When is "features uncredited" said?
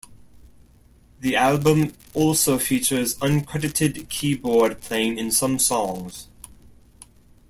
2.57-4.09